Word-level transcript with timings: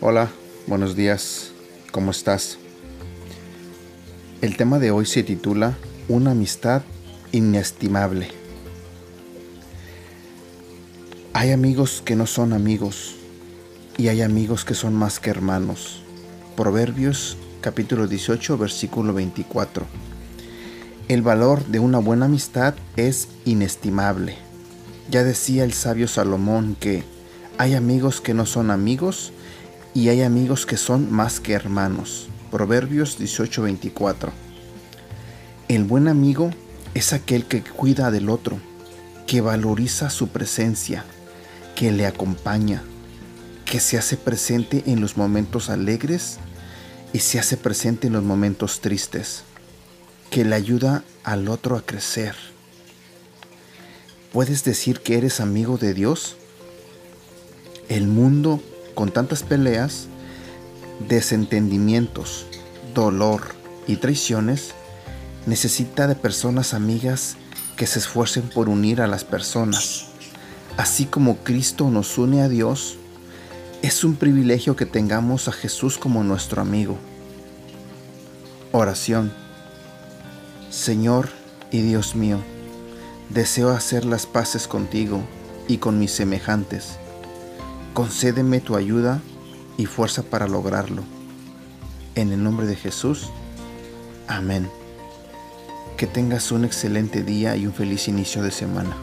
Hola, 0.00 0.30
buenos 0.68 0.94
días, 0.94 1.50
¿cómo 1.90 2.12
estás? 2.12 2.56
El 4.40 4.56
tema 4.56 4.78
de 4.78 4.92
hoy 4.92 5.06
se 5.06 5.24
titula 5.24 5.76
Una 6.06 6.30
amistad 6.30 6.82
inestimable. 7.32 8.28
Hay 11.32 11.50
amigos 11.50 12.00
que 12.04 12.14
no 12.14 12.26
son 12.28 12.52
amigos 12.52 13.16
y 13.96 14.06
hay 14.06 14.22
amigos 14.22 14.64
que 14.64 14.74
son 14.74 14.94
más 14.94 15.18
que 15.18 15.30
hermanos. 15.30 16.04
Proverbios 16.56 17.36
capítulo 17.60 18.06
18 18.06 18.56
versículo 18.56 19.12
24. 19.12 19.84
El 21.08 21.22
valor 21.22 21.66
de 21.66 21.80
una 21.80 21.98
buena 21.98 22.26
amistad 22.26 22.74
es 22.94 23.26
inestimable. 23.44 24.38
Ya 25.10 25.24
decía 25.24 25.64
el 25.64 25.72
sabio 25.72 26.06
Salomón 26.06 26.76
que 26.78 27.02
hay 27.58 27.74
amigos 27.74 28.20
que 28.20 28.32
no 28.32 28.46
son 28.46 28.70
amigos 28.70 29.32
y 29.94 30.08
hay 30.08 30.22
amigos 30.22 30.66
que 30.66 30.76
son 30.76 31.10
más 31.12 31.40
que 31.40 31.52
hermanos. 31.52 32.28
Proverbios 32.50 33.18
18:24. 33.18 34.32
El 35.68 35.84
buen 35.84 36.08
amigo 36.08 36.50
es 36.94 37.12
aquel 37.12 37.44
que 37.44 37.62
cuida 37.62 38.10
del 38.10 38.30
otro, 38.30 38.58
que 39.26 39.40
valoriza 39.40 40.10
su 40.10 40.28
presencia, 40.28 41.04
que 41.74 41.92
le 41.92 42.06
acompaña, 42.06 42.82
que 43.64 43.80
se 43.80 43.98
hace 43.98 44.16
presente 44.16 44.84
en 44.86 45.00
los 45.00 45.16
momentos 45.16 45.68
alegres 45.68 46.38
y 47.12 47.18
se 47.20 47.38
hace 47.38 47.56
presente 47.56 48.06
en 48.06 48.14
los 48.14 48.22
momentos 48.22 48.80
tristes, 48.80 49.42
que 50.30 50.44
le 50.44 50.54
ayuda 50.54 51.04
al 51.24 51.48
otro 51.48 51.76
a 51.76 51.82
crecer. 51.82 52.34
¿Puedes 54.32 54.64
decir 54.64 55.00
que 55.00 55.18
eres 55.18 55.40
amigo 55.40 55.78
de 55.78 55.94
Dios? 55.94 56.36
El 57.88 58.06
mundo 58.06 58.62
con 58.98 59.12
tantas 59.12 59.44
peleas, 59.44 60.08
desentendimientos, 61.08 62.46
dolor 62.96 63.42
y 63.86 63.94
traiciones, 63.94 64.74
necesita 65.46 66.08
de 66.08 66.16
personas 66.16 66.74
amigas 66.74 67.36
que 67.76 67.86
se 67.86 68.00
esfuercen 68.00 68.48
por 68.48 68.68
unir 68.68 69.00
a 69.00 69.06
las 69.06 69.22
personas. 69.22 70.06
Así 70.76 71.04
como 71.04 71.36
Cristo 71.44 71.90
nos 71.90 72.18
une 72.18 72.42
a 72.42 72.48
Dios, 72.48 72.96
es 73.82 74.02
un 74.02 74.16
privilegio 74.16 74.74
que 74.74 74.84
tengamos 74.84 75.46
a 75.46 75.52
Jesús 75.52 75.96
como 75.96 76.24
nuestro 76.24 76.60
amigo. 76.60 76.98
Oración. 78.72 79.32
Señor 80.70 81.28
y 81.70 81.82
Dios 81.82 82.16
mío, 82.16 82.40
deseo 83.28 83.70
hacer 83.70 84.04
las 84.04 84.26
paces 84.26 84.66
contigo 84.66 85.22
y 85.68 85.76
con 85.78 86.00
mis 86.00 86.10
semejantes 86.10 86.98
Concédeme 87.98 88.60
tu 88.60 88.76
ayuda 88.76 89.20
y 89.76 89.86
fuerza 89.86 90.22
para 90.22 90.46
lograrlo. 90.46 91.02
En 92.14 92.30
el 92.30 92.40
nombre 92.44 92.64
de 92.64 92.76
Jesús. 92.76 93.28
Amén. 94.28 94.70
Que 95.96 96.06
tengas 96.06 96.52
un 96.52 96.64
excelente 96.64 97.24
día 97.24 97.56
y 97.56 97.66
un 97.66 97.72
feliz 97.72 98.06
inicio 98.06 98.40
de 98.40 98.52
semana. 98.52 98.96